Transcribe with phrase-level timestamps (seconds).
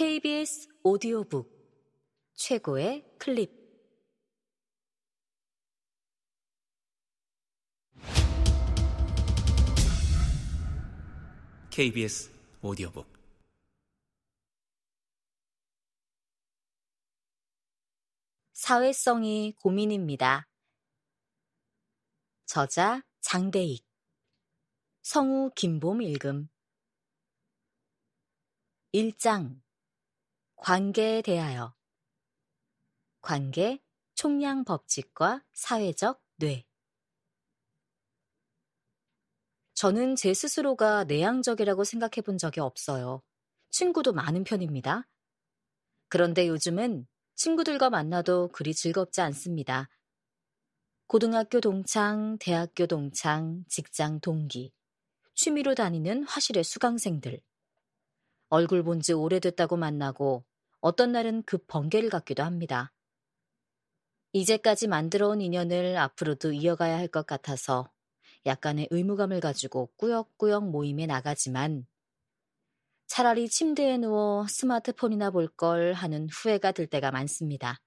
[0.00, 1.46] KBS 오디오북
[2.32, 3.52] 최고의 클립.
[11.70, 12.32] KBS
[12.62, 13.12] 오디오북.
[18.54, 20.48] 사회성이 고민입니다.
[22.46, 23.84] 저자 장대익
[25.02, 26.48] 성우 김봄 읽음.
[28.94, 29.60] 1장
[30.60, 31.74] 관계에 대하여
[33.22, 33.78] 관계,
[34.14, 36.66] 총량 법칙과 사회적 뇌
[39.74, 43.22] 저는 제 스스로가 내향적이라고 생각해 본 적이 없어요.
[43.70, 45.08] 친구도 많은 편입니다.
[46.08, 47.06] 그런데 요즘은
[47.36, 49.88] 친구들과 만나도 그리 즐겁지 않습니다.
[51.08, 54.72] 고등학교 동창, 대학교 동창, 직장 동기,
[55.34, 57.40] 취미로 다니는 화실의 수강생들.
[58.48, 60.44] 얼굴 본 지 오래됐다고 만나고
[60.80, 62.92] 어떤 날은 급 번개를 갖기도 합니다.
[64.32, 67.90] 이제까지 만들어 온 인연을 앞으로도 이어가야 할 것 같아서
[68.46, 71.86] 약간의 의무감을 가지고 꾸역꾸역 모임에 나가지만
[73.08, 77.80] 차라리 침대에 누워 스마트폰이나 볼 걸 하는 후회가 들 때가 많습니다.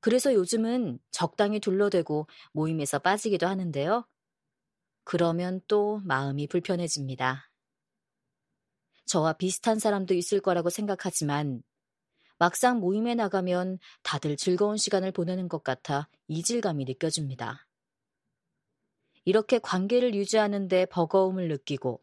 [0.00, 4.06] 그래서 요즘은 적당히 둘러대고 모임에서 빠지기도 하는데요.
[5.04, 7.50] 그러면 또 마음이 불편해집니다.
[9.06, 11.62] 저와 비슷한 사람도 있을 거라고 생각하지만
[12.40, 17.68] 막상 모임에 나가면 다들 즐거운 시간을 보내는 것 같아 이질감이 느껴집니다.
[19.26, 22.02] 이렇게 관계를 유지하는데 버거움을 느끼고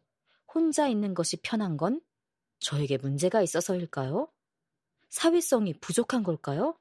[0.54, 2.00] 혼자 있는 것이 편한 건
[2.60, 4.28] 저에게 문제가 있어서일까요?
[5.08, 6.78] 사회성이 부족한 걸까요?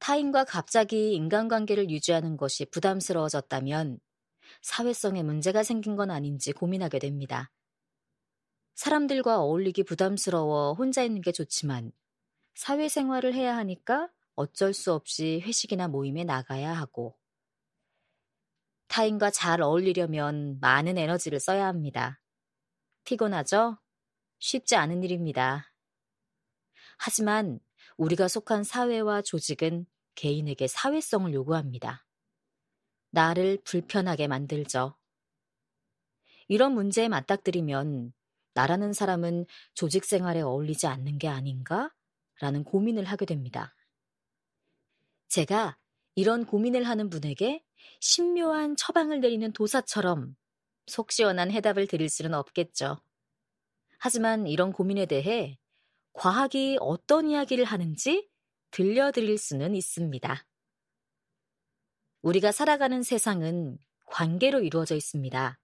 [0.00, 4.00] 타인과 갑자기 인간관계를 유지하는 것이 부담스러워졌다면
[4.62, 7.53] 사회성에 문제가 생긴 건 아닌지 고민하게 됩니다.
[8.74, 11.92] 사람들과 어울리기 부담스러워 혼자 있는 게 좋지만
[12.54, 17.16] 사회생활을 해야 하니까 어쩔 수 없이 회식이나 모임에 나가야 하고
[18.88, 22.20] 타인과 잘 어울리려면 많은 에너지를 써야 합니다.
[23.04, 23.78] 피곤하죠?
[24.38, 25.72] 쉽지 않은 일입니다.
[26.98, 27.60] 하지만
[27.96, 32.06] 우리가 속한 사회와 조직은 개인에게 사회성을 요구합니다.
[33.10, 34.96] 나를 불편하게 만들죠.
[36.48, 38.12] 이런 문제에 맞닥뜨리면
[38.54, 41.92] 나라는 사람은 조직 생활에 어울리지 않는 게 아닌가?
[42.40, 43.74] 라는 고민을 하게 됩니다.
[45.28, 45.76] 제가
[46.14, 47.64] 이런 고민을 하는 분에게
[48.00, 50.36] 신묘한 처방을 내리는 도사처럼
[50.86, 52.98] 속 시원한 해답을 드릴 수는 없겠죠.
[53.98, 55.58] 하지만 이런 고민에 대해
[56.12, 58.28] 과학이 어떤 이야기를 하는지
[58.70, 60.46] 들려드릴 수는 있습니다.
[62.22, 65.58] 우리가 살아가는 세상은 관계로 이루어져 있습니다.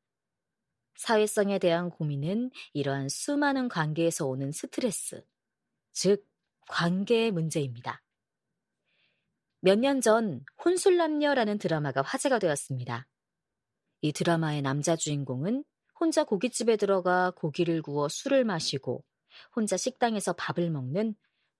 [1.00, 5.24] 사회성에 대한 고민은 이러한 수많은 관계에서 오는 스트레스,
[5.92, 6.26] 즉,
[6.68, 8.02] 관계의 문제입니다.
[9.62, 13.06] 몇 년 전 혼술남녀라는 드라마가 화제가 되었습니다.
[14.02, 15.64] 이 드라마의 남자 주인공은
[15.98, 19.02] 혼자 고깃집에 들어가 고기를 구워 술을 마시고
[19.56, 21.14] 혼자 식당에서 밥을 먹는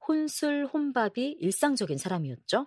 [0.06, 2.66] 혼술 혼밥이 일상적인 사람이었죠.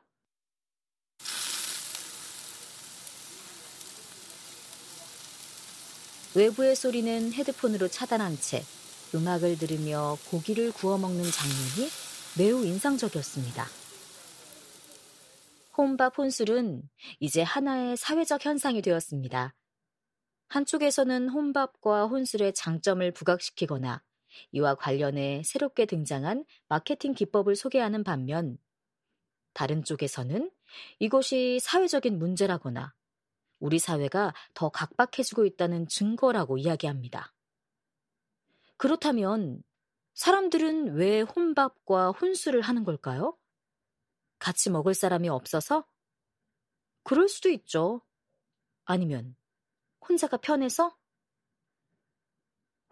[6.35, 8.63] 외부의 소리는 헤드폰으로 차단한 채
[9.13, 11.89] 음악을 들으며 고기를 구워 먹는 장면이
[12.39, 13.67] 매우 인상적이었습니다.
[15.77, 16.89] 혼밥 혼술은
[17.19, 19.53] 이제 하나의 사회적 현상이 되었습니다.
[20.49, 24.01] 한쪽에서는 혼밥과 혼술의 장점을 부각시키거나
[24.51, 28.57] 이와 관련해 새롭게 등장한 마케팅 기법을 소개하는 반면
[29.53, 30.50] 다른 쪽에서는
[30.97, 32.94] 이것이 사회적인 문제라거나
[33.59, 37.34] 우리 사회가 더 각박해지고 있다는 증거라고 이야기합니다.
[38.78, 39.64] 그렇다면
[40.14, 43.38] 사람들은 왜 혼밥과 혼술을 하는 걸까요?
[44.40, 45.88] 같이 먹을 사람이 없어서?
[47.03, 48.02] 그럴 수도 있죠.
[48.86, 49.36] 아니면
[50.08, 50.96] 혼자가 편해서?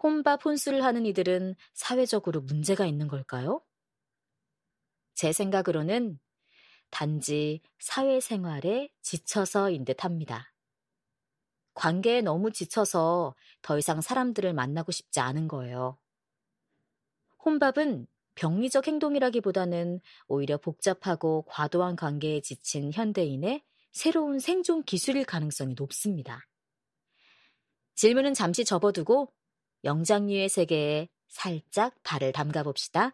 [0.01, 3.61] 혼밥 혼술을 하는 이들은 사회적으로 문제가 있는 걸까요?
[5.13, 6.19] 제 생각으로는
[6.89, 10.50] 단지 사회생활에 지쳐서인 듯 합니다.
[11.81, 13.33] 관계에 너무 지쳐서
[13.63, 15.97] 더 이상 사람들을 만나고 싶지 않은 거예요.
[17.43, 18.05] 혼밥은
[18.35, 26.47] 병리적 행동이라기보다는 오히려 복잡하고 과도한 관계에 지친 현대인의 새로운 생존 기술일 가능성이 높습니다.
[27.95, 29.33] 질문은 잠시 접어두고
[29.83, 33.11] 영장류의 세계에 살짝 발을 담가 봅시다.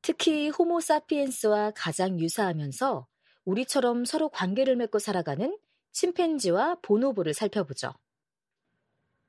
[0.00, 3.06] 특히 호모사피엔스와 가장 유사하면서
[3.44, 5.54] 우리처럼 서로 관계를 맺고 살아가는
[5.92, 7.92] 침팬지와 보노보를 살펴보죠.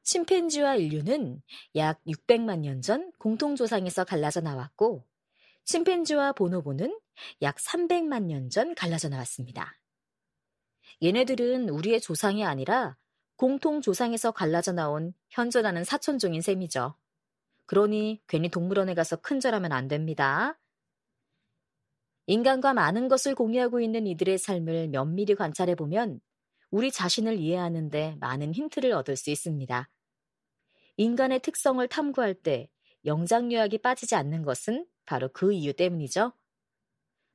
[0.03, 1.41] 침팬지와 인류는
[1.75, 5.05] 약 600만 년 전 공통조상에서 갈라져 나왔고,
[5.65, 6.97] 침팬지와 보노보는
[7.41, 9.77] 약 300만 년 전 갈라져 나왔습니다.
[11.03, 12.97] 얘네들은 우리의 조상이 아니라
[13.37, 16.95] 공통조상에서 갈라져 나온 현존하는 사촌종인 셈이죠.
[17.67, 20.59] 그러니 괜히 동물원에 가서 큰절하면 안 됩니다.
[22.25, 26.19] 인간과 많은 것을 공유하고 있는 이들의 삶을 면밀히 관찰해 보면
[26.71, 29.89] 우리 자신을 이해하는데 많은 힌트를 얻을 수 있습니다.
[30.97, 32.69] 인간의 특성을 탐구할 때
[33.05, 36.33] 영장류학이 빠지지 않는 것은 바로 그 이유 때문이죠.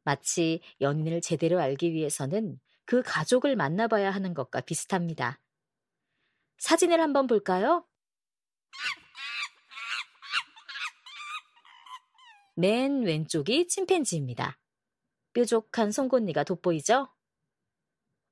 [0.04, 5.40] 마치 연인을 제대로 알기 위해서는 그 가족을 만나봐야 하는 것과 비슷합니다.
[6.58, 7.86] 사진을 한번 볼까요?
[12.54, 14.58] 맨 왼쪽이 침팬지입니다.
[15.32, 17.08] 뾰족한 송곳니가 돋보이죠?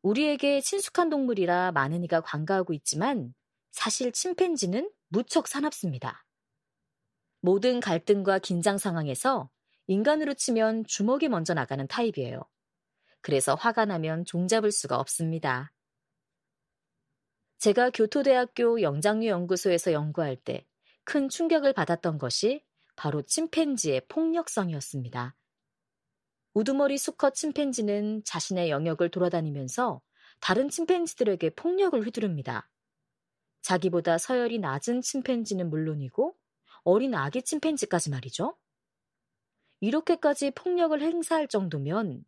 [0.02, 3.34] 우리에게 친숙한 동물이라 많은 이가 관가하고 있지만
[3.70, 6.24] 사실 침팬지는 무척 사납습니다.
[7.40, 9.50] 모든 갈등과 긴장 상황에서
[9.86, 12.42] 인간으로 치면 주먹이 먼저 나가는 타입이에요.
[13.20, 15.72] 그래서 화가 나면 종잡을 수가 없습니다.
[17.58, 20.66] 제가 교토대학교 영장류 연구소에서 연구할 때
[21.04, 22.64] 큰 충격을 받았던 것이
[22.96, 25.34] 바로 침팬지의 폭력성이었습니다.
[26.54, 30.02] 우두머리 수컷 침팬지는 자신의 영역을 돌아다니면서
[30.40, 32.68] 다른 침팬지들에게 폭력을 휘두릅니다.
[33.62, 36.36] 자기보다 서열이 낮은 침팬지는 물론이고
[36.84, 38.56] 어린 아기 침팬지까지 말이죠.
[39.80, 42.24] 이렇게까지 폭력을 행사할 정도면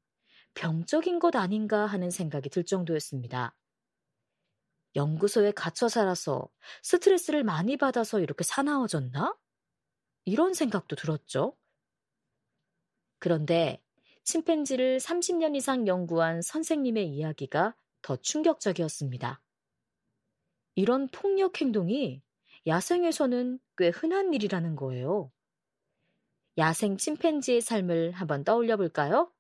[0.55, 3.57] 병적인 것 아닌가 하는 생각이 들 정도였습니다.
[4.97, 6.49] 연구소에 갇혀 살아서
[6.83, 9.37] 스트레스를 많이 받아서 이렇게 사나워졌나?
[10.25, 11.57] 이런 생각도 들었죠.
[13.19, 13.84] 그런데
[14.25, 19.41] 침팬지를 30년 이상 연구한 선생님의 이야기가 더 충격적이었습니다.
[20.75, 22.23] 이런 폭력 행동이
[22.67, 25.31] 야생에서는 꽤 흔한 일이라는 거예요.
[26.57, 29.34] 야생 침팬지의 삶을 한번 떠올려 볼까요?